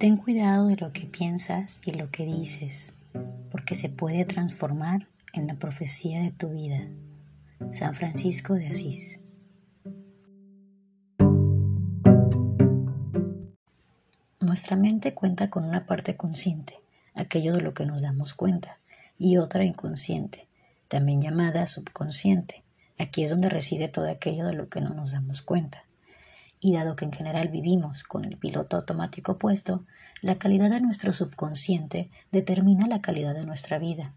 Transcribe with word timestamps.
Ten 0.00 0.16
cuidado 0.16 0.68
de 0.68 0.76
lo 0.76 0.94
que 0.94 1.04
piensas 1.04 1.78
y 1.84 1.92
lo 1.92 2.10
que 2.10 2.24
dices, 2.24 2.94
porque 3.50 3.74
se 3.74 3.90
puede 3.90 4.24
transformar 4.24 5.08
en 5.34 5.46
la 5.46 5.56
profecía 5.56 6.22
de 6.22 6.30
tu 6.30 6.48
vida. 6.48 6.88
San 7.70 7.92
Francisco 7.92 8.54
de 8.54 8.68
Asís. 8.68 9.20
Nuestra 14.40 14.74
mente 14.74 15.12
cuenta 15.12 15.50
con 15.50 15.64
una 15.64 15.84
parte 15.84 16.16
consciente, 16.16 16.80
aquello 17.14 17.52
de 17.52 17.60
lo 17.60 17.74
que 17.74 17.84
nos 17.84 18.00
damos 18.00 18.32
cuenta, 18.32 18.78
y 19.18 19.36
otra 19.36 19.66
inconsciente, 19.66 20.48
también 20.88 21.20
llamada 21.20 21.66
subconsciente. 21.66 22.62
Aquí 22.96 23.22
es 23.22 23.28
donde 23.28 23.50
reside 23.50 23.88
todo 23.88 24.08
aquello 24.08 24.46
de 24.46 24.54
lo 24.54 24.70
que 24.70 24.80
no 24.80 24.94
nos 24.94 25.12
damos 25.12 25.42
cuenta 25.42 25.84
y 26.60 26.74
dado 26.74 26.94
que 26.94 27.06
en 27.06 27.12
general 27.12 27.48
vivimos 27.48 28.02
con 28.04 28.24
el 28.24 28.36
piloto 28.36 28.76
automático 28.76 29.38
puesto, 29.38 29.84
la 30.20 30.38
calidad 30.38 30.70
de 30.70 30.80
nuestro 30.80 31.12
subconsciente 31.12 32.10
determina 32.30 32.86
la 32.86 33.00
calidad 33.00 33.34
de 33.34 33.46
nuestra 33.46 33.78
vida. 33.78 34.12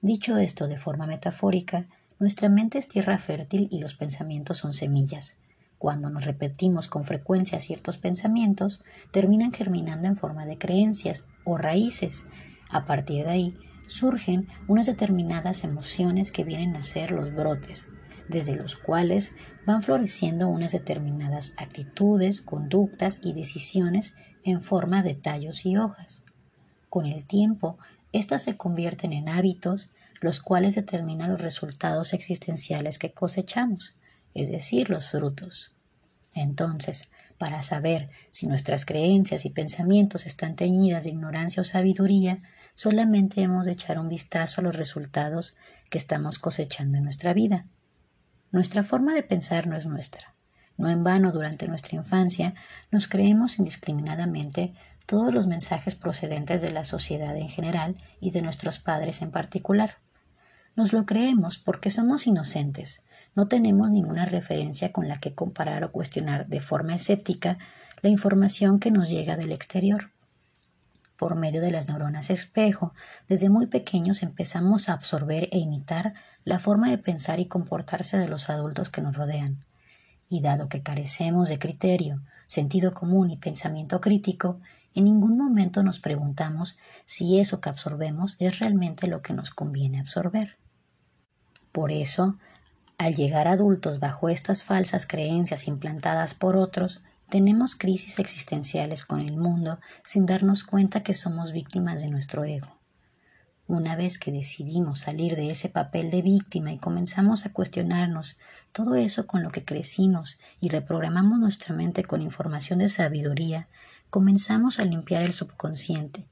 Dicho 0.00 0.38
esto 0.38 0.66
de 0.66 0.78
forma 0.78 1.06
metafórica, 1.06 1.86
nuestra 2.18 2.48
mente 2.48 2.78
es 2.78 2.88
tierra 2.88 3.18
fértil 3.18 3.68
y 3.70 3.80
los 3.80 3.94
pensamientos 3.94 4.58
son 4.58 4.72
semillas. 4.72 5.36
Cuando 5.78 6.08
nos 6.08 6.24
repetimos 6.24 6.88
con 6.88 7.04
frecuencia 7.04 7.60
ciertos 7.60 7.98
pensamientos, 7.98 8.84
terminan 9.10 9.52
germinando 9.52 10.08
en 10.08 10.16
forma 10.16 10.46
de 10.46 10.56
creencias 10.56 11.24
o 11.44 11.58
raíces. 11.58 12.24
A 12.70 12.86
partir 12.86 13.24
de 13.24 13.30
ahí, 13.30 13.58
surgen 13.86 14.48
unas 14.66 14.86
determinadas 14.86 15.64
emociones 15.64 16.32
que 16.32 16.44
vienen 16.44 16.76
a 16.76 16.82
ser 16.82 17.12
los 17.12 17.34
brotes, 17.34 17.88
desde 18.28 18.56
los 18.56 18.76
cuales 18.76 19.34
van 19.66 19.82
floreciendo 19.82 20.48
unas 20.48 20.72
determinadas 20.72 21.52
actitudes, 21.56 22.40
conductas 22.40 23.20
y 23.22 23.32
decisiones 23.32 24.14
en 24.44 24.60
forma 24.60 25.02
de 25.02 25.14
tallos 25.14 25.66
y 25.66 25.76
hojas. 25.76 26.24
Con 26.88 27.06
el 27.06 27.24
tiempo, 27.24 27.78
éstas 28.12 28.42
se 28.42 28.56
convierten 28.56 29.12
en 29.12 29.28
hábitos, 29.28 29.90
los 30.20 30.40
cuales 30.40 30.74
determinan 30.74 31.30
los 31.30 31.40
resultados 31.40 32.12
existenciales 32.12 32.98
que 32.98 33.12
cosechamos, 33.12 33.96
es 34.32 34.48
decir, 34.48 34.90
los 34.90 35.10
frutos. 35.10 35.74
Entonces, 36.34 37.08
para 37.38 37.62
saber 37.62 38.10
si 38.30 38.46
nuestras 38.46 38.84
creencias 38.84 39.44
y 39.44 39.50
pensamientos 39.50 40.26
están 40.26 40.56
teñidas 40.56 41.04
de 41.04 41.10
ignorancia 41.10 41.60
o 41.60 41.64
sabiduría, 41.64 42.42
solamente 42.74 43.42
hemos 43.42 43.66
de 43.66 43.72
echar 43.72 43.98
un 43.98 44.08
vistazo 44.08 44.60
a 44.60 44.64
los 44.64 44.76
resultados 44.76 45.56
que 45.90 45.98
estamos 45.98 46.38
cosechando 46.38 46.98
en 46.98 47.04
nuestra 47.04 47.34
vida. 47.34 47.66
Nuestra 48.54 48.84
forma 48.84 49.14
de 49.14 49.24
pensar 49.24 49.66
no 49.66 49.74
es 49.74 49.88
nuestra. 49.88 50.36
No 50.76 50.88
en 50.88 51.02
vano 51.02 51.32
durante 51.32 51.66
nuestra 51.66 51.96
infancia 51.96 52.54
nos 52.92 53.08
creemos 53.08 53.58
indiscriminadamente 53.58 54.74
todos 55.06 55.34
los 55.34 55.48
mensajes 55.48 55.96
procedentes 55.96 56.62
de 56.62 56.70
la 56.70 56.84
sociedad 56.84 57.36
en 57.36 57.48
general 57.48 57.96
y 58.20 58.30
de 58.30 58.42
nuestros 58.42 58.78
padres 58.78 59.22
en 59.22 59.32
particular. 59.32 59.96
Nos 60.76 60.92
lo 60.92 61.04
creemos 61.04 61.58
porque 61.58 61.90
somos 61.90 62.28
inocentes, 62.28 63.02
no 63.34 63.48
tenemos 63.48 63.90
ninguna 63.90 64.24
referencia 64.24 64.92
con 64.92 65.08
la 65.08 65.16
que 65.16 65.34
comparar 65.34 65.82
o 65.82 65.90
cuestionar 65.90 66.46
de 66.46 66.60
forma 66.60 66.94
escéptica 66.94 67.58
la 68.02 68.08
información 68.08 68.78
que 68.78 68.92
nos 68.92 69.10
llega 69.10 69.36
del 69.36 69.50
exterior 69.50 70.13
por 71.16 71.36
medio 71.36 71.60
de 71.60 71.70
las 71.70 71.88
neuronas 71.88 72.30
espejo, 72.30 72.92
desde 73.28 73.48
muy 73.48 73.66
pequeños 73.66 74.22
empezamos 74.22 74.88
a 74.88 74.94
absorber 74.94 75.48
e 75.52 75.58
imitar 75.58 76.14
la 76.44 76.58
forma 76.58 76.90
de 76.90 76.98
pensar 76.98 77.40
y 77.40 77.46
comportarse 77.46 78.18
de 78.18 78.28
los 78.28 78.50
adultos 78.50 78.88
que 78.88 79.00
nos 79.00 79.16
rodean. 79.16 79.64
Y 80.28 80.40
dado 80.40 80.68
que 80.68 80.82
carecemos 80.82 81.48
de 81.48 81.58
criterio, 81.58 82.22
sentido 82.46 82.92
común 82.92 83.30
y 83.30 83.36
pensamiento 83.36 84.00
crítico, 84.00 84.60
en 84.94 85.04
ningún 85.04 85.36
momento 85.36 85.82
nos 85.82 85.98
preguntamos 85.98 86.76
si 87.04 87.38
eso 87.38 87.60
que 87.60 87.68
absorbemos 87.68 88.36
es 88.38 88.60
realmente 88.60 89.08
lo 89.08 89.22
que 89.22 89.32
nos 89.32 89.50
conviene 89.50 90.00
absorber. 90.00 90.56
Por 91.72 91.90
eso, 91.90 92.38
al 92.98 93.14
llegar 93.14 93.48
adultos 93.48 93.98
bajo 93.98 94.28
estas 94.28 94.62
falsas 94.62 95.06
creencias 95.06 95.66
implantadas 95.66 96.34
por 96.34 96.56
otros, 96.56 97.02
tenemos 97.34 97.74
crisis 97.74 98.20
existenciales 98.20 99.04
con 99.04 99.18
el 99.18 99.36
mundo 99.36 99.80
sin 100.04 100.24
darnos 100.24 100.62
cuenta 100.62 101.02
que 101.02 101.14
somos 101.14 101.50
víctimas 101.50 102.00
de 102.00 102.08
nuestro 102.08 102.44
ego. 102.44 102.78
Una 103.66 103.96
vez 103.96 104.20
que 104.20 104.30
decidimos 104.30 105.00
salir 105.00 105.34
de 105.34 105.50
ese 105.50 105.68
papel 105.68 106.12
de 106.12 106.22
víctima 106.22 106.70
y 106.70 106.78
comenzamos 106.78 107.44
a 107.44 107.52
cuestionarnos 107.52 108.38
todo 108.70 108.94
eso 108.94 109.26
con 109.26 109.42
lo 109.42 109.50
que 109.50 109.64
crecimos 109.64 110.38
y 110.60 110.68
reprogramamos 110.68 111.40
nuestra 111.40 111.74
mente 111.74 112.04
con 112.04 112.22
información 112.22 112.78
de 112.78 112.88
sabiduría, 112.88 113.66
comenzamos 114.10 114.78
a 114.78 114.84
limpiar 114.84 115.24
el 115.24 115.32
subconsciente. 115.32 116.28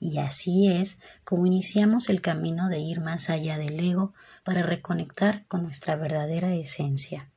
Y 0.00 0.16
así 0.16 0.68
es 0.68 0.96
como 1.24 1.44
iniciamos 1.44 2.08
el 2.08 2.22
camino 2.22 2.70
de 2.70 2.78
ir 2.78 3.02
más 3.02 3.28
allá 3.28 3.58
del 3.58 3.78
ego 3.78 4.14
para 4.42 4.62
reconectar 4.62 5.46
con 5.48 5.64
nuestra 5.64 5.96
verdadera 5.96 6.54
esencia. 6.54 7.30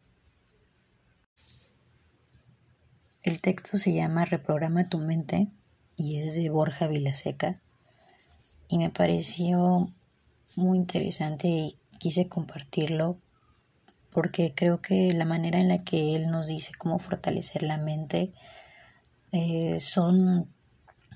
El 3.22 3.42
texto 3.42 3.78
se 3.78 3.94
llama 3.94 4.24
Reprograma 4.24 4.88
tu 4.88 4.98
mente 4.98 5.50
y 5.98 6.20
es 6.20 6.36
de 6.36 6.50
Borja 6.50 6.88
Vilaseca. 6.88 7.60
Y 8.70 8.78
me 8.78 8.90
pareció 8.90 9.94
muy 10.56 10.78
interesante 10.78 11.48
y 11.48 11.78
quise 11.98 12.30
compartirlo 12.30 13.18
porque 14.12 14.54
creo 14.56 14.82
que 14.82 15.12
la 15.14 15.26
manera 15.26 15.60
en 15.60 15.68
la 15.68 15.84
que 15.84 16.16
él 16.16 16.32
nos 16.32 16.48
dice 16.48 16.72
cómo 16.78 16.98
fortalecer 16.98 17.64
la 17.64 17.78
mente 17.78 18.32
eh, 19.32 19.80
son 19.80 20.50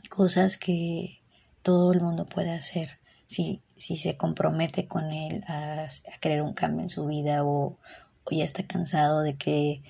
cosas 0.09 0.57
que 0.57 1.21
todo 1.61 1.93
el 1.93 2.01
mundo 2.01 2.25
puede 2.25 2.51
hacer. 2.51 2.99
Si, 3.27 3.63
si 3.77 3.95
se 3.95 4.17
compromete 4.17 4.87
con 4.87 5.05
él 5.11 5.43
a, 5.47 5.87
a 5.87 6.43
un 6.43 6.53
cambio 6.53 6.81
en 6.81 6.89
su 6.89 7.07
vida 7.07 7.45
o, 7.45 7.77
o 8.25 8.31
ya 8.31 8.43
está 8.43 8.63
cansado 8.67 9.21
de 9.21 9.37
que 9.37 9.81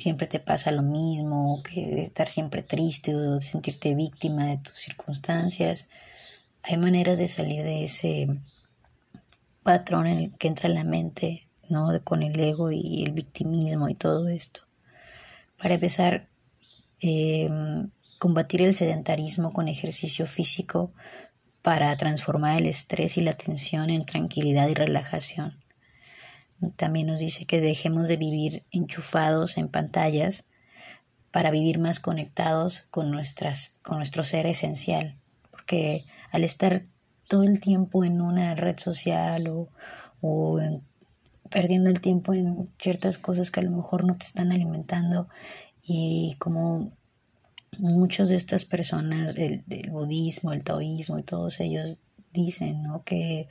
siempre 0.00 0.26
te 0.26 0.40
pasa 0.40 0.72
lo 0.72 0.82
mismo, 0.82 1.62
que 1.62 2.02
estar 2.02 2.28
siempre 2.28 2.62
triste 2.62 3.14
o 3.14 3.40
sentirte 3.40 3.94
víctima 3.94 4.46
de 4.46 4.58
tus 4.58 4.78
circunstancias. 4.78 5.88
Hay 6.62 6.76
maneras 6.76 7.18
de 7.18 7.28
salir 7.28 7.62
de 7.62 7.84
ese 7.84 8.28
patrón 9.62 10.06
en 10.06 10.18
el 10.18 10.36
que 10.36 10.48
entra 10.48 10.68
la 10.68 10.84
mente, 10.84 11.46
¿no? 11.68 11.88
Con 12.02 12.22
el 12.22 12.38
ego 12.40 12.72
y 12.72 13.02
el 13.04 13.12
victimismo 13.12 13.88
y 13.88 13.94
todo 13.94 14.28
esto. 14.28 14.62
Para 15.56 15.74
empezar, 15.74 16.28
em, 17.00 17.90
combatir 18.18 18.62
el 18.62 18.74
sedentarismo 18.74 19.52
con 19.52 19.68
ejercicio 19.68 20.26
físico 20.26 20.92
para 21.62 21.96
transformar 21.96 22.58
el 22.58 22.66
estrés 22.66 23.16
y 23.16 23.20
la 23.20 23.34
tensión 23.34 23.90
en 23.90 24.04
tranquilidad 24.04 24.68
y 24.68 24.74
relajación. 24.74 25.58
También 26.76 27.06
nos 27.06 27.20
dice 27.20 27.46
que 27.46 27.60
dejemos 27.60 28.08
de 28.08 28.16
vivir 28.16 28.62
enchufados 28.70 29.56
en 29.56 29.68
pantallas 29.68 30.44
para 31.30 31.50
vivir 31.50 31.78
más 31.78 32.00
conectados 32.00 32.86
con, 32.90 33.10
nuestras, 33.10 33.78
con 33.82 33.98
nuestro 33.98 34.24
ser 34.24 34.46
esencial. 34.46 35.16
Porque 35.50 36.04
al 36.32 36.44
estar 36.44 36.82
todo 37.28 37.44
el 37.44 37.60
tiempo 37.60 38.04
en 38.04 38.20
una 38.20 38.54
red 38.54 38.78
social 38.78 39.46
o, 39.48 39.68
o 40.20 40.58
perdiendo 41.50 41.90
el 41.90 42.00
tiempo 42.00 42.34
en 42.34 42.68
ciertas 42.78 43.18
cosas 43.18 43.50
que 43.50 43.60
a 43.60 43.62
lo 43.62 43.70
mejor 43.70 44.04
no 44.04 44.16
te 44.16 44.26
están 44.26 44.52
alimentando 44.52 45.28
y 45.82 46.36
como 46.38 46.92
muchas 47.78 48.28
de 48.28 48.36
estas 48.36 48.64
personas, 48.64 49.36
el, 49.36 49.64
el 49.70 49.90
budismo, 49.90 50.52
el 50.52 50.64
taoísmo 50.64 51.18
y 51.18 51.22
todos 51.22 51.60
ellos 51.60 52.00
dicen, 52.32 52.82
¿no? 52.82 53.04
Que 53.04 53.48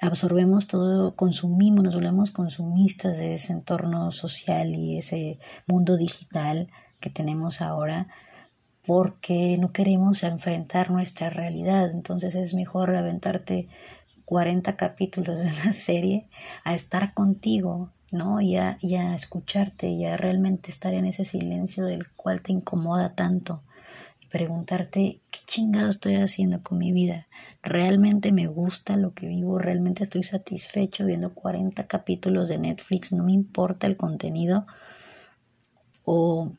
absorbemos 0.00 0.66
todo, 0.66 1.14
consumimos, 1.14 1.84
nos 1.84 1.94
volvemos 1.94 2.30
consumistas 2.30 3.18
de 3.18 3.34
ese 3.34 3.52
entorno 3.52 4.10
social 4.10 4.74
y 4.74 4.98
ese 4.98 5.38
mundo 5.66 5.96
digital 5.96 6.68
que 7.00 7.10
tenemos 7.10 7.60
ahora 7.60 8.08
porque 8.86 9.56
no 9.58 9.72
queremos 9.72 10.22
enfrentar 10.22 10.90
nuestra 10.90 11.30
realidad. 11.30 11.90
Entonces 11.92 12.34
es 12.34 12.54
mejor 12.54 12.94
aventarte 12.96 13.68
40 14.24 14.76
capítulos 14.76 15.40
de 15.40 15.48
una 15.62 15.72
serie 15.72 16.28
a 16.64 16.74
estar 16.74 17.12
contigo, 17.14 17.92
¿no? 18.10 18.40
Y 18.40 18.56
a, 18.56 18.78
y 18.80 18.94
a 18.94 19.14
escucharte 19.14 19.88
y 19.88 20.06
a 20.06 20.16
realmente 20.16 20.70
estar 20.70 20.94
en 20.94 21.04
ese 21.04 21.24
silencio 21.24 21.84
del 21.84 22.10
cual 22.12 22.40
te 22.40 22.52
incomoda 22.52 23.14
tanto 23.14 23.62
preguntarte 24.30 25.20
qué 25.30 25.40
chingado 25.46 25.88
estoy 25.88 26.14
haciendo 26.14 26.62
con 26.62 26.78
mi 26.78 26.92
vida. 26.92 27.26
¿Realmente 27.62 28.32
me 28.32 28.46
gusta 28.46 28.96
lo 28.96 29.12
que 29.12 29.26
vivo? 29.26 29.58
¿Realmente 29.58 30.02
estoy 30.02 30.22
satisfecho 30.22 31.04
viendo 31.04 31.34
40 31.34 31.86
capítulos 31.86 32.48
de 32.48 32.58
Netflix? 32.58 33.12
¿No 33.12 33.24
me 33.24 33.32
importa 33.32 33.86
el 33.86 33.96
contenido? 33.96 34.66
O 36.04 36.52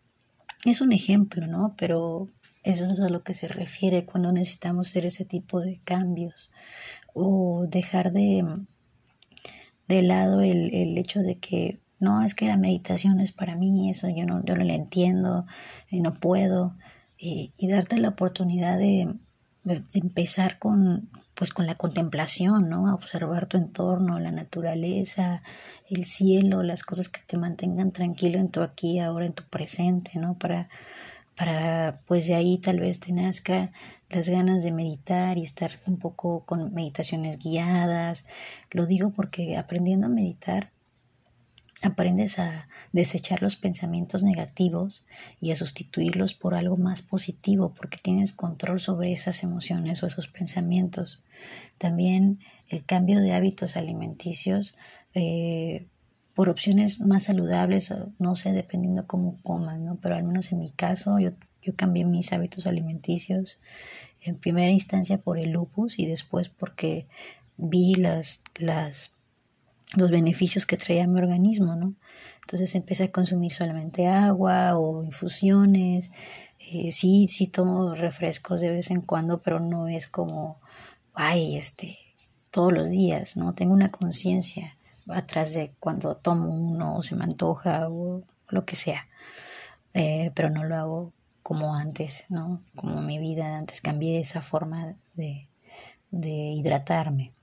es 0.66 0.82
un 0.82 0.92
ejemplo, 0.92 1.48
¿no? 1.48 1.74
Pero 1.78 2.28
eso 2.64 2.84
es 2.84 3.00
a 3.00 3.10
lo 3.10 3.24
que 3.24 3.34
se 3.34 3.48
refiere 3.48 4.06
cuando 4.06 4.32
necesitamos 4.32 4.90
hacer 4.90 5.06
ese 5.06 5.26
tipo 5.26 5.62
de 5.62 5.80
cambios. 5.84 6.52
O 7.14 7.66
dejar 7.68 8.12
de, 8.12 8.46
de 9.88 10.02
lado 10.02 10.42
el, 10.42 10.74
el 10.74 10.98
hecho 10.98 11.22
de 11.22 11.40
que 11.40 11.80
no, 12.00 12.24
es 12.24 12.34
que 12.34 12.48
la 12.48 12.58
meditación 12.58 13.20
es 13.20 13.32
para 13.32 13.56
mí, 13.56 13.90
eso 13.92 14.10
yo 14.10 14.26
no, 14.26 14.44
yo 14.44 14.56
no 14.56 14.64
lo 14.64 14.74
entiendo, 14.74 15.46
y 15.88 16.02
no 16.02 16.16
puedo 16.16 16.76
y, 17.22 17.68
darte 17.68 17.98
la 18.00 18.10
oportunidad 18.10 18.78
de, 18.80 19.14
empezar 19.94 20.58
con 20.58 21.10
pues 21.36 21.54
con 21.54 21.66
la 21.68 21.76
contemplación, 21.76 22.70
¿no? 22.70 22.88
A 22.88 22.96
observar 22.96 23.48
tu 23.48 23.58
entorno, 23.58 24.20
la 24.20 24.32
naturaleza, 24.32 25.44
el 25.90 26.06
cielo, 26.06 26.62
las 26.62 26.84
cosas 26.84 27.10
que 27.10 27.22
te 27.26 27.38
mantengan 27.38 27.92
tranquilo 27.92 28.40
en 28.40 28.50
tu 28.50 28.62
aquí, 28.62 29.00
ahora, 29.00 29.26
en 29.26 29.34
tu 29.34 29.44
presente, 29.44 30.20
¿no? 30.20 30.38
Para, 30.38 30.70
para 31.36 32.02
pues 32.06 32.28
de 32.28 32.36
ahí 32.36 32.58
tal 32.58 32.80
vez 32.80 33.00
te 33.00 33.12
nazca 33.12 33.72
las 34.10 34.30
ganas 34.30 34.64
de 34.64 34.72
meditar 34.72 35.38
y 35.38 35.44
estar 35.44 35.80
un 35.88 35.98
poco 35.98 36.44
con 36.46 36.74
meditaciones 36.74 37.38
guiadas. 37.38 38.26
Lo 38.72 38.86
digo 38.86 39.12
porque 39.12 39.58
aprendiendo 39.58 40.08
a 40.08 40.10
meditar 40.10 40.72
aprendes 41.82 42.38
a 42.40 42.68
desechar 42.92 43.42
los 43.42 43.56
pensamientos 43.56 44.24
negativos 44.24 45.06
y 45.40 45.52
a 45.52 45.56
sustituirlos 45.56 46.34
por 46.34 46.54
algo 46.54 46.78
más 46.78 47.02
positivo 47.02 47.74
porque 47.74 47.98
tienes 48.02 48.34
control 48.34 48.80
sobre 48.80 49.12
esas 49.12 49.44
emociones 49.44 50.04
o 50.04 50.08
esos 50.08 50.28
pensamientos. 50.28 51.24
También 51.78 52.40
el 52.70 52.86
cambio 52.86 53.20
de 53.20 53.34
hábitos 53.34 53.78
alimenticios 53.78 54.76
eh, 55.14 55.88
por 56.34 56.50
opciones 56.50 57.02
más 57.02 57.24
saludables, 57.24 57.94
no 58.20 58.36
sé, 58.36 58.52
dependiendo 58.52 59.06
cómo 59.08 59.38
coman, 59.42 59.86
¿no? 59.86 59.98
Pero 60.02 60.16
al 60.16 60.24
menos 60.24 60.52
en 60.52 60.60
mi 60.60 60.70
caso 60.70 61.20
yo, 61.20 61.32
yo 61.62 61.76
cambié 61.76 62.06
mis 62.06 62.32
hábitos 62.32 62.68
alimenticios 62.68 63.58
en 64.22 64.38
primera 64.38 64.72
instancia 64.72 65.18
por 65.18 65.38
el 65.38 65.52
lupus 65.52 66.00
y 66.00 66.06
después 66.06 66.48
porque 66.50 67.08
vi 67.58 67.96
las, 67.96 68.44
las 68.56 69.12
los 69.96 70.10
beneficios 70.10 70.66
que 70.66 70.78
traía 70.78 71.08
mi 71.08 71.20
organismo, 71.20 71.76
¿no? 71.76 71.94
Entonces 72.42 72.76
empecé 72.76 73.06
a 73.06 73.12
consumir 73.12 73.52
solamente 73.54 74.08
agua 74.08 74.78
o 74.78 75.04
infusiones. 75.04 76.12
Eh, 76.60 76.92
sí, 76.92 77.28
sí 77.28 77.48
tomo 77.48 77.96
refrescos 77.96 78.62
de 78.62 78.70
vez 78.70 78.92
en 78.92 79.02
cuando, 79.02 79.40
pero 79.40 79.60
no 79.60 79.88
es 79.88 80.08
como, 80.08 80.60
ay, 81.14 81.58
este, 81.58 81.98
todos 82.52 82.72
los 82.72 82.90
días, 82.90 83.38
¿no? 83.38 83.54
Tengo 83.54 83.74
una 83.74 83.90
conciencia 83.90 84.78
atrás 85.10 85.54
de 85.54 85.74
cuando 85.80 86.16
tomo 86.16 86.50
uno 86.50 86.98
o 86.98 87.02
se 87.02 87.16
me 87.16 87.24
antoja 87.24 87.90
o 87.90 88.24
lo 88.50 88.66
que 88.66 88.76
sea. 88.76 89.08
Eh, 89.94 90.32
pero 90.36 90.50
no 90.50 90.64
lo 90.64 90.76
hago 90.76 91.14
como 91.44 91.76
antes, 91.76 92.26
¿no? 92.30 92.62
Como 92.76 93.02
mi 93.02 93.20
vida 93.20 93.58
antes 93.58 93.82
cambié 93.82 94.20
esa 94.20 94.42
forma 94.42 94.96
de, 95.16 95.50
de 96.12 96.30
hidratarme. 96.30 97.34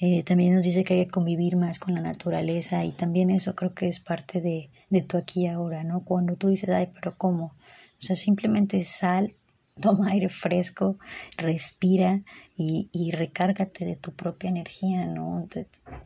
Eh, 0.00 0.22
también 0.22 0.54
nos 0.54 0.64
dice 0.64 0.84
que 0.84 0.94
hay 0.94 1.06
que 1.06 1.10
convivir 1.10 1.56
más 1.56 1.80
con 1.80 1.94
la 1.94 2.00
naturaleza 2.00 2.84
y 2.84 2.92
también 2.92 3.30
eso 3.30 3.54
creo 3.54 3.74
que 3.74 3.88
es 3.88 3.98
parte 3.98 4.40
de, 4.40 4.70
de 4.90 5.02
tu 5.02 5.16
aquí 5.16 5.42
y 5.42 5.46
ahora, 5.48 5.82
¿no? 5.82 6.02
Cuando 6.02 6.36
tú 6.36 6.48
dices, 6.48 6.70
ay, 6.70 6.88
pero 6.94 7.16
¿cómo? 7.18 7.46
O 7.46 8.00
sea, 8.00 8.14
simplemente 8.14 8.80
sal, 8.82 9.34
toma 9.80 10.10
aire 10.10 10.28
fresco, 10.28 10.98
respira 11.36 12.22
y, 12.56 12.88
y 12.92 13.10
recárgate 13.10 13.84
de 13.84 13.96
tu 13.96 14.12
propia 14.12 14.50
energía, 14.50 15.06
¿no? 15.06 15.48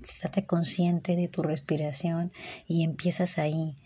Estate 0.03 0.47
consciente 0.47 1.15
de 1.15 1.29
tu 1.29 1.43
respiración 1.43 2.33
y 2.67 2.85
empiezas 2.85 3.39
ahí 3.39 3.77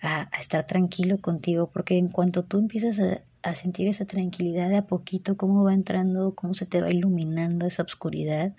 a, 0.00 0.28
a, 0.32 0.38
estar 0.38 0.64
tranquilo 0.64 1.18
contigo, 1.20 1.70
porque 1.72 1.98
en 1.98 2.08
cuanto 2.08 2.44
tú 2.44 2.58
empiezas 2.58 3.00
a, 3.00 3.22
a 3.42 3.54
sentir 3.54 3.88
esa 3.88 4.04
tranquilidad 4.04 4.68
de 4.68 4.76
a 4.76 4.86
poquito, 4.86 5.36
cómo 5.36 5.64
va 5.64 5.74
entrando, 5.74 6.34
cómo 6.34 6.54
se 6.54 6.66
te 6.66 6.80
va 6.80 6.90
iluminando 6.90 7.66
esa 7.66 7.82
oscuridad, 7.82 8.54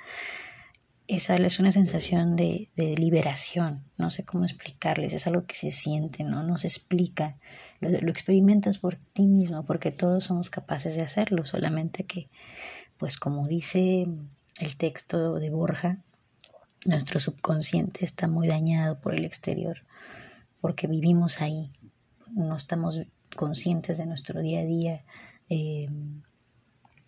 esa 1.07 1.35
es 1.35 1.59
una 1.59 1.71
sensación 1.71 2.35
de, 2.35 2.69
de, 2.75 2.95
liberación, 2.95 3.85
no 3.97 4.09
sé 4.09 4.25
cómo 4.25 4.43
explicarles, 4.43 5.13
es 5.13 5.25
algo 5.25 5.45
que 5.45 5.55
se 5.55 5.71
siente, 5.71 6.23
no, 6.23 6.43
no 6.43 6.57
se 6.57 6.67
explica, 6.67 7.37
lo, 7.79 7.89
lo, 7.89 8.11
experimentas 8.11 8.77
por 8.77 8.97
ti 8.97 9.25
mismo, 9.25 9.63
porque 9.63 9.91
todos 9.91 10.25
somos 10.25 10.49
capaces 10.49 10.95
de 10.95 11.03
hacerlo, 11.03 11.45
solamente 11.45 12.03
que, 12.03 12.29
pues 12.97 13.17
como 13.17 13.47
dice 13.47 14.05
el 14.59 14.75
texto 14.75 15.35
de 15.35 15.49
Borja, 15.49 15.99
nuestro 16.85 17.19
subconsciente 17.19 18.03
está 18.03 18.27
muy 18.27 18.47
dañado 18.47 18.99
por 18.99 19.15
el 19.15 19.23
exterior, 19.23 19.83
porque 20.59 20.87
vivimos 20.87 21.41
ahí, 21.41 21.71
no 22.31 22.55
estamos 22.57 23.03
conscientes 23.35 23.97
de 23.97 24.05
nuestro 24.05 24.41
día 24.41 24.59
a 24.59 24.65
día, 24.65 25.05
eh, 25.49 25.87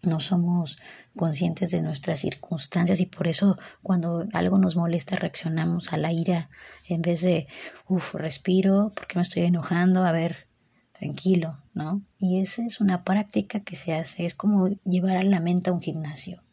no 0.01 0.19
somos 0.19 0.77
conscientes 1.15 1.71
de 1.71 1.81
nuestras 1.81 2.19
circunstancias 2.19 2.99
y 3.01 3.05
por 3.05 3.27
eso 3.27 3.57
cuando 3.83 4.25
algo 4.33 4.57
nos 4.57 4.75
molesta 4.75 5.15
reaccionamos 5.17 5.91
a 5.91 5.97
la 5.97 6.13
ira 6.13 6.49
en 6.87 7.01
vez 7.01 7.21
de, 7.21 7.47
uff, 7.87 8.15
respiro, 8.15 8.91
porque 8.95 9.17
me 9.17 9.21
estoy 9.23 9.43
enojando? 9.43 10.03
A 10.03 10.11
ver, 10.11 10.47
tranquilo, 10.93 11.61
¿no? 11.73 12.01
Y 12.19 12.41
esa 12.41 12.65
es 12.65 12.81
una 12.81 13.03
práctica 13.03 13.61
que 13.61 13.75
se 13.75 13.93
hace, 13.93 14.25
es 14.25 14.35
como 14.35 14.69
llevar 14.85 15.17
a 15.17 15.23
la 15.23 15.39
mente 15.39 15.69
a 15.69 15.73
un 15.73 15.81
gimnasio. 15.81 16.43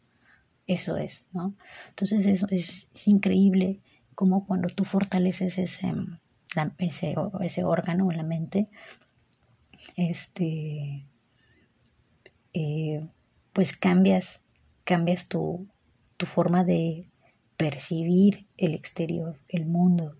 Eso 0.65 0.97
es, 0.97 1.27
¿no? 1.31 1.55
Entonces 1.89 2.25
es, 2.25 2.45
es 2.91 3.07
increíble 3.07 3.81
como 4.15 4.45
cuando 4.45 4.67
tú 4.69 4.83
fortaleces 4.83 5.57
ese, 5.59 5.93
ese, 6.79 7.15
ese 7.41 7.63
órgano, 7.63 8.11
la 8.11 8.23
mente, 8.23 8.67
este, 9.95 11.05
eh, 12.53 13.07
pues 13.57 13.75
cambias, 13.75 14.41
cambias 14.83 15.27
tu, 15.27 15.65
tu 16.17 16.27
forma 16.27 16.63
de 16.63 17.09
percibir 17.57 18.45
el 18.55 18.75
exterior, 18.75 19.39
el 19.49 19.65
mundo. 19.65 20.15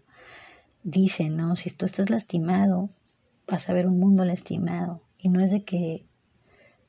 Dicen, 0.81 1.37
¿no? 1.37 1.55
Si 1.55 1.69
tú 1.69 1.85
estás 1.85 2.09
lastimado, 2.09 2.89
vas 3.47 3.69
a 3.69 3.73
ver 3.73 3.85
un 3.85 3.99
mundo 3.99 4.25
lastimado. 4.25 5.03
Y 5.19 5.29
no 5.29 5.39
es 5.39 5.51
de 5.51 5.63
que 5.63 6.07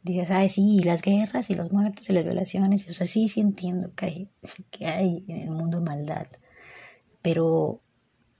digas, 0.02 0.30
ay, 0.30 0.48
sí, 0.48 0.80
las 0.82 1.02
guerras 1.02 1.50
y 1.50 1.54
los 1.54 1.70
muertos 1.70 2.08
y 2.08 2.14
las 2.14 2.24
violaciones. 2.24 2.88
O 2.88 2.94
sea, 2.94 3.06
sí, 3.06 3.28
sí 3.28 3.40
entiendo 3.40 3.92
que 3.94 4.06
hay, 4.06 4.28
que 4.70 4.86
hay 4.86 5.26
en 5.28 5.36
el 5.36 5.50
mundo 5.50 5.82
maldad. 5.82 6.28
Pero 7.20 7.82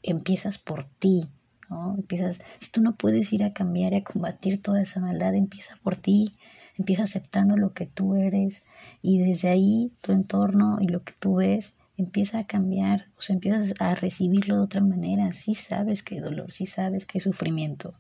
empiezas 0.02 0.56
por 0.56 0.84
ti, 0.84 1.26
¿no? 1.68 1.94
Empiezas, 1.94 2.38
si 2.56 2.70
tú 2.70 2.80
no 2.80 2.96
puedes 2.96 3.30
ir 3.34 3.44
a 3.44 3.52
cambiar 3.52 3.92
y 3.92 3.96
a 3.96 4.04
combatir 4.04 4.62
toda 4.62 4.80
esa 4.80 4.98
maldad, 4.98 5.34
empieza 5.34 5.76
por 5.82 5.98
ti 5.98 6.32
empieza 6.78 7.02
aceptando 7.02 7.56
lo 7.56 7.72
que 7.72 7.86
tú 7.86 8.14
eres 8.14 8.62
y 9.02 9.18
desde 9.18 9.48
ahí 9.48 9.92
tu 10.00 10.12
entorno 10.12 10.78
y 10.80 10.88
lo 10.88 11.02
que 11.02 11.12
tú 11.18 11.36
ves 11.36 11.74
empieza 11.96 12.38
a 12.38 12.46
cambiar, 12.46 13.08
o 13.18 13.20
sea, 13.20 13.34
empiezas 13.34 13.74
a 13.80 13.94
recibirlo 13.96 14.56
de 14.56 14.62
otra 14.62 14.80
manera, 14.80 15.32
sí 15.32 15.54
sabes 15.54 16.04
que 16.04 16.14
hay 16.14 16.20
dolor, 16.20 16.52
sí 16.52 16.64
sabes 16.64 17.04
que 17.04 17.18
hay 17.18 17.20
sufrimiento, 17.20 17.94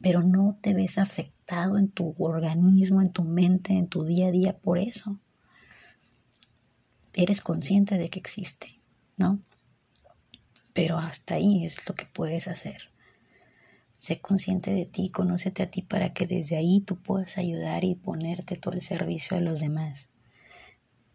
pero 0.00 0.22
no 0.22 0.56
te 0.60 0.74
ves 0.74 0.98
afectado 0.98 1.76
en 1.76 1.88
tu 1.88 2.14
organismo, 2.18 3.02
en 3.02 3.12
tu 3.12 3.24
mente, 3.24 3.72
en 3.72 3.88
tu 3.88 4.04
día 4.04 4.28
a 4.28 4.30
día 4.30 4.56
por 4.56 4.78
eso. 4.78 5.18
Eres 7.14 7.40
consciente 7.40 7.98
de 7.98 8.10
que 8.10 8.20
existe, 8.20 8.80
¿no? 9.16 9.40
Pero 10.72 10.98
hasta 10.98 11.34
ahí 11.34 11.64
es 11.64 11.88
lo 11.88 11.94
que 11.96 12.06
puedes 12.06 12.46
hacer. 12.46 12.93
Sé 13.96 14.20
consciente 14.20 14.72
de 14.72 14.86
ti, 14.86 15.08
conócete 15.08 15.62
a 15.62 15.66
ti 15.66 15.82
para 15.82 16.12
que 16.12 16.26
desde 16.26 16.56
ahí 16.56 16.80
tú 16.80 16.96
puedas 16.96 17.38
ayudar 17.38 17.84
y 17.84 17.94
ponerte 17.94 18.56
todo 18.56 18.74
el 18.74 18.82
servicio 18.82 19.36
a 19.36 19.40
los 19.40 19.60
demás. 19.60 20.08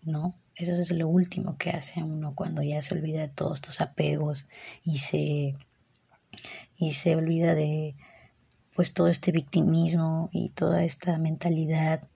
¿No? 0.02 0.36
Eso 0.56 0.74
es 0.74 0.92
lo 0.92 1.08
último 1.08 1.58
que 1.58 1.70
hace 1.70 2.04
uno 2.04 2.34
cuando 2.36 2.62
ya 2.64 2.82
se 2.82 2.94
olvida 2.94 3.22
de 3.22 3.30
todos 3.30 3.60
estos 3.60 3.80
apegos 3.80 4.48
y 4.84 5.00
se, 5.00 5.56
y 6.78 6.94
se 6.94 7.16
olvida 7.16 7.56
de 7.56 7.96
pues 8.76 8.94
todo 8.94 9.08
este 9.08 9.32
victimismo 9.32 10.30
y 10.32 10.50
toda 10.50 10.84
esta 10.84 11.18
mentalidad 11.18 12.08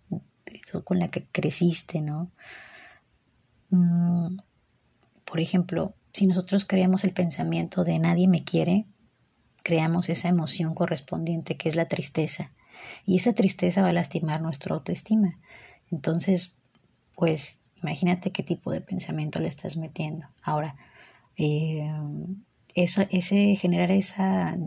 con 0.84 1.00
la 1.00 1.10
que 1.10 1.26
creciste, 1.26 2.02
¿no? 2.02 2.32
Mm, 3.70 4.38
por 5.26 5.40
ejemplo, 5.40 5.94
si 6.14 6.28
nosotros 6.28 6.66
creamos 6.66 7.04
el 7.04 7.12
pensamiento 7.12 7.84
de 7.84 8.00
nadie 8.00 8.28
me 8.28 8.44
quiere, 8.44 8.86
creamos 9.64 10.10
esa 10.10 10.28
emoción 10.28 10.76
correspondiente 10.76 11.58
que 11.58 11.70
es 11.70 11.76
la 11.76 11.88
tristeza. 11.88 12.52
Y 13.06 13.16
esa 13.16 13.34
tristeza 13.34 13.82
va 13.82 13.90
a 13.90 13.94
lastimar 13.94 14.42
nuestra 14.42 14.76
autoestima. 14.76 15.40
Entonces, 15.92 16.54
pues 17.16 17.60
imagínate 17.82 18.32
qué 18.32 18.44
tipo 18.44 18.72
de 18.72 18.82
pensamiento 18.82 19.40
le 19.40 19.48
estás 19.48 19.78
metiendo. 19.78 20.28
Ahora, 20.42 20.76
eh, 21.38 21.90
eso, 22.76 23.04
ese, 23.10 23.56
generar 23.56 23.92
esa, 23.92 24.58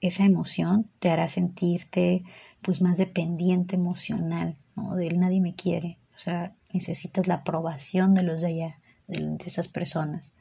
esa 0.00 0.24
emoción 0.24 0.90
te 0.98 1.10
hará 1.10 1.28
sentirte 1.28 2.24
pues 2.60 2.80
más 2.80 2.98
dependiente 2.98 3.76
emocional, 3.76 4.56
¿no? 4.76 4.94
De 4.94 5.08
él 5.08 5.18
nadie 5.18 5.40
me 5.40 5.54
quiere. 5.54 5.98
O 6.14 6.18
sea, 6.18 6.54
necesitas 6.72 7.26
la 7.26 7.34
aprobación 7.34 8.14
de 8.14 8.22
los 8.22 8.40
de 8.40 8.48
allá, 8.48 8.78
de, 9.08 9.36
esas 9.44 9.68
personas. 9.68 10.32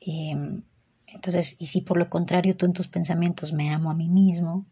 Eh, 0.00 0.34
entonces, 1.12 1.56
y 1.58 1.66
si 1.66 1.80
por 1.80 1.98
lo 1.98 2.08
contrario 2.10 2.56
tú 2.56 2.66
en 2.66 2.72
tus 2.72 2.88
pensamientos 2.88 3.52
me 3.52 3.70
amo 3.70 3.90
a 3.90 3.94
mí 3.94 4.08
mismo, 4.08 4.66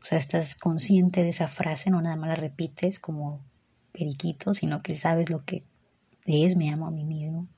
o 0.00 0.04
sea, 0.04 0.18
estás 0.18 0.54
consciente 0.54 1.22
de 1.22 1.30
esa 1.30 1.48
frase, 1.48 1.90
no 1.90 2.00
nada 2.02 2.16
más 2.16 2.28
la 2.28 2.34
repites 2.34 2.98
como 2.98 3.40
periquito, 3.92 4.52
sino 4.54 4.82
que 4.82 4.94
sabes 4.94 5.30
lo 5.30 5.44
que 5.44 5.64
es 6.26 6.56
me 6.56 6.70
amo 6.70 6.86
a 6.86 6.90
mí 6.90 7.04
mismo, 7.04 7.48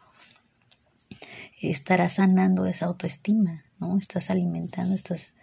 estarás 1.60 2.14
sanando 2.14 2.66
esa 2.66 2.86
autoestima, 2.86 3.64
¿no? 3.78 3.98
Estás 3.98 4.30
alimentando, 4.30 4.94
estás 4.94 5.34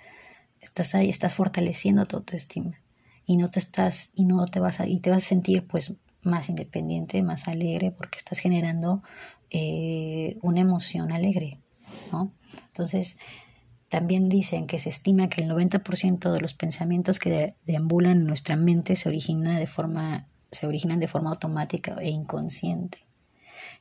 estás 0.64 0.96
ahí, 0.96 1.10
estás 1.10 1.36
fortaleciendo 1.36 2.06
tu 2.06 2.18
autoestima 2.18 2.80
y 3.26 3.38
no 3.38 3.50
te 3.50 3.60
estás 3.60 4.12
y 4.16 4.26
no 4.26 4.46
te 4.46 4.60
vas 4.60 4.80
a 4.80 4.88
y 4.88 5.00
te 5.00 5.10
vas 5.10 5.24
a 5.26 5.28
sentir 5.28 5.68
pues 5.68 5.94
más 6.22 6.50
independiente, 6.50 7.22
más 7.22 7.48
alegre 7.48 7.92
porque 7.92 8.18
estás 8.18 8.40
generando 8.40 9.04
eh, 9.50 10.38
una 10.42 10.62
emoción 10.62 11.12
alegre, 11.12 11.60
¿no? 12.12 12.32
Entonces, 12.68 13.18
también 13.90 14.30
dicen 14.30 14.66
que 14.66 14.80
se 14.80 14.90
estima 14.90 15.30
que 15.30 15.42
el 15.42 15.50
90% 15.50 16.32
de 16.32 16.42
los 16.42 16.54
pensamientos 16.54 17.20
que 17.20 17.54
deambulan 17.66 18.22
en 18.22 18.28
nuestra 18.28 18.56
mente 18.56 18.96
se, 18.96 19.10
origina 19.10 19.60
de 19.60 19.68
forma, 19.68 20.28
se 20.52 20.66
originan 20.66 21.00
de 21.00 21.08
forma 21.08 21.30
automática 21.30 21.96
e 22.00 22.10
inconsciente. 22.10 23.06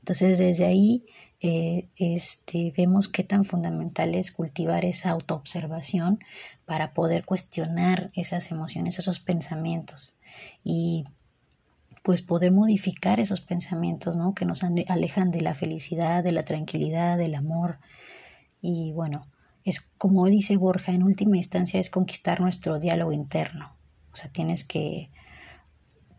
Entonces, 0.01 0.39
desde 0.39 0.67
ahí 0.67 1.07
eh, 1.41 1.89
este, 1.97 2.73
vemos 2.77 3.09
qué 3.09 3.25
tan 3.25 3.45
fundamental 3.45 4.15
es 4.15 4.33
cultivar 4.33 4.85
esa 4.85 5.11
autoobservación 5.11 6.21
para 6.67 6.93
poder 6.95 7.25
cuestionar 7.25 8.11
esas 8.15 8.51
emociones, 8.51 8.99
esos 8.99 9.19
pensamientos 9.19 10.15
y 10.63 11.05
pues 12.03 12.23
poder 12.23 12.53
modificar 12.53 13.21
esos 13.21 13.41
pensamientos, 13.41 14.17
¿no? 14.17 14.35
Que 14.35 14.45
nos 14.45 14.65
alejan 14.65 15.31
de 15.31 15.41
la 15.41 15.55
felicidad, 15.55 16.25
de 16.25 16.33
la 16.33 16.43
tranquilidad, 16.43 17.17
del 17.17 17.35
amor. 17.35 17.79
Y 18.61 18.93
bueno, 18.93 19.27
es 19.65 19.81
como 19.99 20.27
dice 20.27 20.57
Borja, 20.57 20.93
en 20.93 21.05
última 21.05 21.37
instancia 21.37 21.79
es 21.79 21.91
conquistar 21.91 22.41
nuestro 22.41 22.79
diálogo 22.79 23.13
interno. 23.13 23.77
O 24.13 24.17
sea, 24.17 24.31
tienes 24.31 24.65
que 24.65 25.11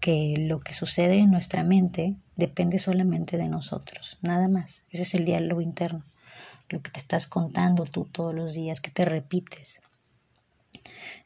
que 0.03 0.35
lo 0.37 0.59
que 0.59 0.73
sucede 0.73 1.19
en 1.19 1.31
nuestra 1.31 1.63
mente 1.63 2.17
depende 2.35 2.77
solamente 2.77 3.37
de 3.37 3.47
nosotros, 3.47 4.17
nada 4.21 4.49
más. 4.49 4.83
Ese 4.89 5.03
es 5.03 5.13
el 5.13 5.23
diálogo 5.23 5.61
interno, 5.61 6.03
lo 6.67 6.81
que 6.81 6.91
te 6.91 6.99
estás 6.99 7.25
contando 7.25 7.85
tú 7.85 8.03
todos 8.11 8.35
los 8.35 8.53
días, 8.53 8.81
que 8.81 8.91
te 8.91 9.05
repites. 9.05 9.79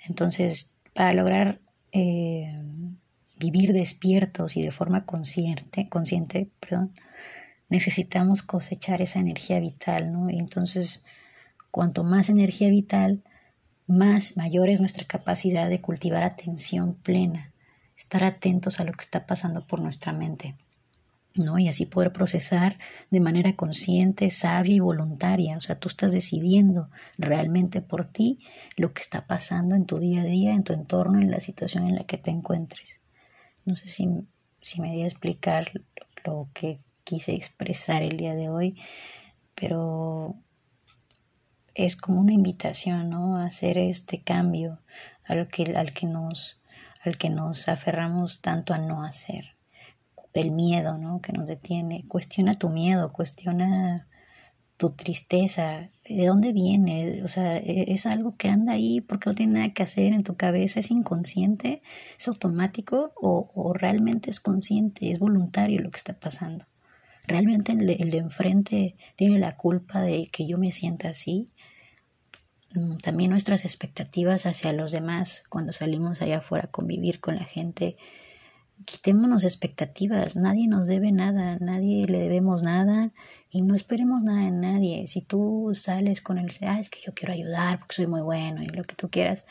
Entonces, 0.08 0.74
para 0.94 1.14
lograr 1.14 1.60
eh, 1.92 2.56
vivir 3.40 3.74
despiertos 3.74 4.58
y 4.58 4.62
de 4.62 4.72
forma 4.72 5.06
consciente, 5.06 5.90
consciente, 5.90 6.50
perdón, 6.60 6.94
necesitamos 7.70 8.44
cosechar 8.44 9.02
esa 9.02 9.20
energía 9.20 9.60
vital, 9.60 10.12
¿no? 10.12 10.30
Y 10.30 10.38
entonces, 10.38 11.04
cuanto 11.72 12.04
más 12.04 12.30
energía 12.30 12.70
vital, 12.70 13.24
más 13.88 14.38
mayor 14.38 14.70
es 14.70 14.80
nuestra 14.80 15.06
capacidad 15.06 15.70
de 15.70 15.82
cultivar 15.82 16.24
atención 16.24 16.96
plena 16.96 17.54
estar 17.98 18.24
atentos 18.24 18.80
a 18.80 18.84
lo 18.84 18.94
que 18.94 19.02
está 19.02 19.26
pasando 19.26 19.66
por 19.66 19.82
nuestra 19.82 20.14
mente. 20.14 20.56
¿no? 21.36 21.60
Y 21.60 21.68
así 21.68 21.86
poder 21.86 22.12
procesar 22.12 22.78
de 23.12 23.20
manera 23.20 23.56
consciente, 23.56 24.30
sabia 24.30 24.76
y 24.76 24.80
voluntaria. 24.80 25.58
O 25.58 25.62
sea, 25.62 25.80
tú 25.80 25.88
estás 25.88 26.12
decidiendo 26.12 26.90
realmente 27.18 27.82
por 27.82 28.06
ti 28.06 28.40
lo 28.76 28.94
que 28.94 29.02
está 29.02 29.28
pasando 29.28 29.76
en 29.76 29.86
tu 29.86 30.00
día 30.00 30.22
a 30.22 30.26
día, 30.26 30.54
en 30.54 30.64
tu 30.64 30.74
entorno, 30.74 31.20
en 31.20 31.32
la 31.32 31.40
situación 31.40 31.86
en 31.86 31.96
la 31.96 32.06
que 32.06 32.18
te 32.18 32.32
encuentres. 32.32 33.02
No 33.68 33.76
sé 33.76 33.88
si, 33.88 34.08
si 34.62 34.82
me 34.82 34.92
voy 34.92 35.04
a 35.04 35.08
explicar 35.08 35.72
lo 36.24 36.48
que 36.54 36.80
quise 37.04 37.34
expresar 37.34 38.02
el 38.02 38.18
día 38.18 38.34
de 38.34 38.50
hoy, 38.50 38.80
pero 39.56 40.36
es 41.76 41.96
como 41.96 42.20
una 42.20 42.34
invitación, 42.34 43.10
¿no? 43.10 43.38
A 43.38 43.46
hacer 43.46 43.78
este 43.78 44.22
cambio 44.22 44.80
al 45.26 45.48
que, 45.48 45.64
al 45.76 45.94
que 45.94 46.08
nos 46.08 46.60
al 47.04 47.18
que 47.18 47.30
nos 47.30 47.68
aferramos 47.68 48.42
tanto 48.42 48.74
a 48.74 48.78
no 48.78 49.04
hacer. 49.04 49.56
El 50.34 50.52
miedo, 50.52 50.98
¿no? 50.98 51.22
Que 51.22 51.34
nos 51.34 51.48
detiene. 51.48 52.06
Cuestiona 52.08 52.54
tu 52.54 52.70
miedo, 52.70 53.12
cuestiona 53.12 54.08
tu 54.78 54.92
tristeza, 54.92 55.90
¿de 56.08 56.26
dónde 56.26 56.54
viene? 56.54 57.24
O 57.24 57.28
sea, 57.28 57.58
e-, 57.58 57.92
es 57.94 58.06
algo 58.06 58.36
que 58.38 58.50
anda 58.50 58.74
ahí 58.74 59.02
porque 59.02 59.30
no 59.30 59.36
tiene 59.36 59.54
nada 59.54 59.74
que 59.74 59.84
hacer 59.84 60.14
en 60.14 60.24
tu 60.24 60.36
cabeza, 60.36 60.80
es 60.80 60.92
inconsciente, 60.92 61.82
es 62.18 62.28
automático 62.28 63.14
o, 63.16 63.52
o 63.54 63.74
realmente 63.74 64.30
es 64.30 64.40
consciente, 64.40 65.12
es 65.12 65.20
voluntario 65.20 65.82
lo 65.82 65.92
que 65.92 65.98
está 65.98 66.14
pasando. 66.20 66.66
¿Realmente 67.28 67.74
el 67.74 67.90
el 67.90 68.12
de 68.12 68.20
enfrente 68.20 68.96
tiene 69.18 69.38
la 69.38 69.58
culpa 69.58 70.02
de 70.02 70.28
que 70.32 70.48
yo 70.48 70.58
me 70.58 70.72
sienta 70.72 71.10
así? 71.10 71.48
Mm, 72.74 72.98
también 72.98 73.32
nuestras 73.32 73.66
expectativas 73.66 74.46
hacia 74.46 74.74
los 74.74 74.92
demás 74.92 75.44
cuando 75.50 75.74
salimos 75.74 76.22
allá 76.22 76.38
afuera 76.38 76.66
a 76.66 76.72
convivir 76.72 77.20
con 77.20 77.36
la 77.36 77.46
gente. 77.46 77.98
Quitémonos 78.86 79.44
expectativas, 79.44 80.36
nadie 80.36 80.68
nos 80.68 80.88
debe 80.88 81.12
nada, 81.12 81.58
nadie 81.60 82.06
le 82.06 82.20
debemos 82.20 82.64
nada 82.64 83.12
y 83.50 83.62
no 83.62 83.76
esperemos 83.76 84.24
nada 84.24 84.46
de 84.46 84.52
nadie. 84.52 85.08
Si 85.08 85.22
tú 85.22 85.72
sales 85.74 86.22
con 86.22 86.38
el, 86.38 86.52
ah, 86.62 86.80
es 86.80 86.90
que 86.90 87.00
yo 87.06 87.14
quiero 87.14 87.34
ayudar 87.34 87.80
porque 87.80 87.96
soy 87.96 88.08
muy 88.08 88.22
bueno 88.22 88.62
y 88.62 88.68
lo 88.68 88.84
que 88.84 88.96
tú 88.96 89.10
quieras, 89.10 89.46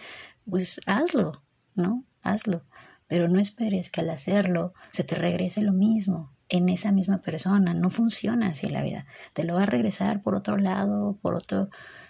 pues 0.49 0.81
hazlo, 0.87 1.43
¿no? 1.75 2.05
Hazlo. 2.23 2.63
Pero 3.09 3.29
no 3.29 3.41
esperes 3.41 3.91
que 3.91 4.01
al 4.01 4.11
hacerlo 4.11 4.75
se 4.91 5.05
te 5.05 5.15
regrese 5.15 5.61
lo 5.63 5.73
mismo 5.73 6.33
en 6.49 6.69
esa 6.69 6.93
misma 6.93 7.19
persona. 7.19 7.75
No 7.75 7.91
funciona 7.91 8.49
así 8.49 8.69
la 8.69 8.83
vida. 8.83 9.07
Te 9.33 9.45
lo 9.45 9.55
va 9.55 9.65
a 9.65 9.67
regresar 9.67 10.23
por 10.23 10.35
otro 10.35 10.57
lado, 10.57 11.19
por 11.21 11.35
otro, 11.35 11.69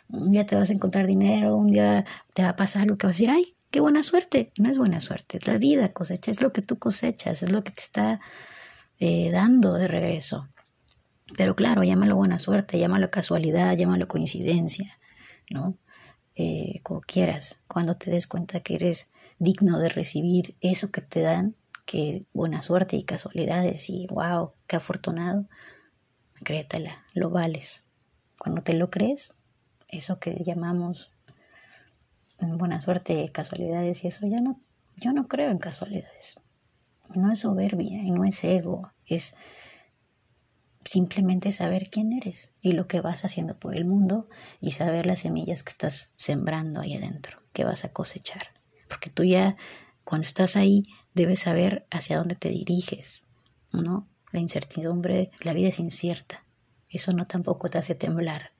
un 0.09 0.31
día 0.31 0.47
te 0.47 0.57
vas 0.57 0.71
a 0.71 0.73
encontrar 0.73 1.07
dinero, 1.07 1.57
un 1.57 1.69
día 1.69 2.05
te 2.35 2.43
va 2.43 2.51
a 2.51 2.57
pasar 2.57 2.83
algo 2.83 2.97
que 2.97 3.07
vas 3.07 3.17
a 3.17 3.19
decir, 3.19 3.31
ay, 3.31 3.56
qué 3.71 3.81
buena 3.81 4.03
suerte. 4.03 4.53
No 4.59 4.71
es 4.71 4.79
buena 4.79 5.01
suerte, 5.01 5.39
es 5.39 5.47
la 5.47 5.59
vida 5.59 5.93
cosecha, 5.93 6.31
es 6.31 6.43
lo 6.43 6.53
que 6.53 6.63
tú 6.63 6.79
cosechas, 6.79 7.43
es 7.43 7.51
lo 7.51 7.65
que 7.65 7.73
te 7.73 7.81
está 7.81 8.21
eh, 8.99 9.31
dando 9.31 9.75
de 9.75 9.89
regreso. 9.89 10.49
Pero 11.37 11.57
claro, 11.57 11.83
llámalo 11.83 12.17
buena 12.17 12.39
suerte, 12.39 12.79
llámalo 12.79 13.11
casualidad, 13.11 13.77
llámalo 13.77 14.07
coincidencia, 14.07 14.99
¿no? 15.51 15.77
Eh, 16.35 16.81
como 16.83 17.01
quieras, 17.01 17.59
cuando 17.67 17.95
te 17.95 18.11
des 18.11 18.27
cuenta 18.27 18.61
que 18.61 18.75
eres 18.75 19.11
digno 19.39 19.79
de 19.79 19.89
recibir 19.89 20.55
eso 20.61 20.91
que 20.93 21.01
te 21.01 21.21
dan, 21.21 21.57
que 21.87 22.27
buena 22.33 22.63
suerte 22.63 22.97
y 22.97 23.05
casualidades 23.05 23.89
y 23.89 24.07
wow, 24.09 24.53
qué 24.67 24.77
afortunado, 24.77 25.49
créetela, 26.45 27.05
lo 27.15 27.31
vales. 27.31 27.85
Cuando 28.39 28.63
te 28.63 28.75
lo 28.75 28.91
crees, 28.91 29.35
eso 29.89 30.19
que 30.19 30.43
llamamos 30.45 31.11
buena 32.39 32.81
suerte, 32.81 33.31
casualidades 33.33 34.05
y 34.05 34.09
eso, 34.09 34.27
ya 34.27 34.39
no, 34.39 34.61
yo 34.97 35.13
no 35.13 35.29
creo 35.29 35.51
en 35.51 35.59
casualidades. 35.59 36.41
No 37.15 37.33
es 37.33 37.41
soberbia 37.41 38.03
y 38.03 38.11
no 38.11 38.25
es 38.25 38.43
ego, 38.45 38.93
es 39.07 39.37
simplemente 40.85 41.53
saber 41.53 41.91
quién 41.91 42.13
eres 42.13 42.51
y 42.61 42.73
lo 42.73 42.87
que 42.87 43.01
vas 43.01 43.25
haciendo 43.25 43.59
por 43.59 43.77
el 43.77 43.85
mundo 43.85 44.29
y 44.61 44.73
saber 44.73 45.07
las 45.07 45.21
semillas 45.21 45.63
que 45.63 45.71
estás 45.71 46.11
sembrando 46.17 46.81
ahí 46.81 46.95
adentro, 46.95 47.43
que 47.53 47.65
vas 47.65 47.85
a 47.85 47.93
cosechar. 47.93 48.55
Porque 48.89 49.11
tú 49.11 49.25
ya, 49.25 49.57
cuando 50.05 50.27
estás 50.27 50.57
ahí, 50.57 50.85
debes 51.15 51.41
saber 51.41 51.87
hacia 51.91 52.19
dónde 52.19 52.37
te 52.37 52.51
diriges, 52.51 53.25
¿no? 53.73 54.09
La 54.33 54.41
incertidumbre, 54.41 55.31
la 55.41 55.55
vida 55.55 55.69
es 55.69 55.81
incierta. 55.81 56.45
Eso 56.89 57.13
no 57.13 57.27
tampoco 57.27 57.69
te 57.69 57.79
hace 57.79 57.95
temblar. 57.95 58.53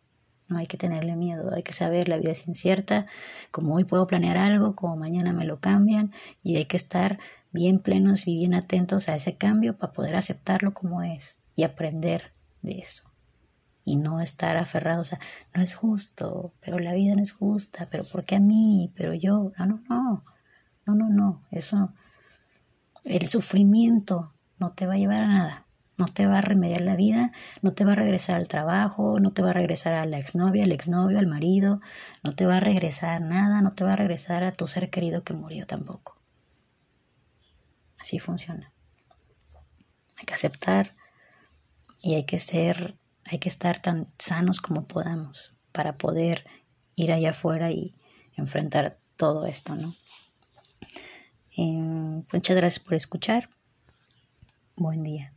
No 0.49 0.59
hay 0.59 0.67
que 0.67 0.77
tenerle 0.77 1.17
miedo, 1.17 1.53
hay 1.55 1.63
que 1.63 1.73
saber, 1.73 2.09
la 2.09 2.19
vida 2.19 2.31
es 2.31 2.47
incierta, 2.47 3.07
como 3.51 3.75
hoy 3.75 3.85
puedo 3.85 4.07
planear 4.07 4.39
algo, 4.39 4.77
como 4.77 4.97
mañana 4.97 5.33
me 5.33 5.45
lo 5.45 5.59
cambian, 5.59 6.13
y 6.43 6.57
hay 6.57 6.67
que 6.67 6.77
estar 6.77 7.19
bien 7.51 7.81
plenos 7.81 8.29
y 8.29 8.35
bien 8.35 8.55
atentos 8.55 9.09
a 9.09 9.17
ese 9.17 9.37
cambio 9.37 9.77
para 9.77 9.93
poder 9.93 10.15
aceptarlo 10.15 10.73
como 10.73 11.03
es 11.03 11.41
y 11.57 11.65
aprender 11.65 12.33
de 12.63 12.79
eso. 12.79 13.11
Y 13.85 13.97
no 13.97 14.21
estar 14.21 14.57
aferrados 14.57 15.13
a, 15.13 15.21
no 15.55 15.63
es 15.63 15.75
justo, 15.75 16.53
pero 16.61 16.79
la 16.79 16.93
vida 16.93 17.15
no 17.15 17.23
es 17.23 17.33
justa, 17.33 17.89
pero 17.91 18.05
¿por 18.05 18.25
qué 18.25 18.37
a 18.37 18.41
mí? 18.41 18.93
Pero 18.95 19.15
yo, 19.15 19.53
no, 19.59 19.67
no, 19.67 19.81
no, 19.89 20.25
no, 20.87 20.95
no, 20.95 21.09
no, 21.09 21.43
eso, 21.51 21.93
el 23.05 23.27
sufrimiento 23.27 24.33
no 24.59 24.73
te 24.73 24.87
va 24.87 24.95
a 24.95 24.99
llevar 24.99 25.23
a 25.23 25.29
nada 25.29 25.66
no 25.97 26.07
te 26.07 26.27
va 26.27 26.39
a 26.39 26.43
remediar 26.43 26.83
la 26.83 26.97
vida, 26.97 27.33
no 27.63 27.73
te 27.73 27.85
va 27.85 27.93
a 27.93 27.97
regresar 27.97 28.37
al 28.37 28.49
trabajo, 28.49 29.19
no 29.19 29.33
te 29.33 29.43
va 29.43 29.51
a 29.51 29.55
regresar 29.55 29.95
a 29.95 30.05
la 30.05 30.19
exnovia, 30.19 30.65
al 30.65 30.73
exnovio, 30.73 31.19
al 31.19 31.27
marido, 31.27 31.81
no 32.23 32.33
te 32.33 32.47
va 32.47 32.59
a 32.59 32.61
regresar 32.61 33.23
nada, 33.23 33.63
no 33.63 33.71
te 33.71 33.85
va 33.85 33.95
a 33.95 33.97
regresar 33.97 34.45
a 34.45 34.53
tu 34.53 34.67
ser 34.67 34.91
querido 34.91 35.25
que 35.25 35.33
murió 35.33 35.67
tampoco. 35.67 36.19
Así 37.99 38.19
funciona. 38.19 38.73
Hay 40.19 40.27
que 40.27 40.35
aceptar 40.35 40.95
y 42.01 42.15
hay 42.15 42.25
que 42.25 42.39
ser, 42.39 42.97
hay 43.25 43.39
que 43.39 43.49
estar 43.49 43.81
tan 43.81 44.09
sanos 44.19 44.61
como 44.61 44.87
podamos 44.87 45.55
para 45.73 45.97
poder 45.97 46.47
ir 46.95 47.13
allá 47.13 47.31
afuera 47.31 47.71
y 47.71 47.95
enfrentar 48.37 48.99
todo 49.17 49.47
esto, 49.47 49.75
¿no? 49.75 49.93
Eh, 51.57 52.23
muchas 52.33 52.57
gracias 52.57 52.85
por 52.85 52.95
escuchar. 52.95 53.49
Buen 54.77 55.03
día. 55.03 55.33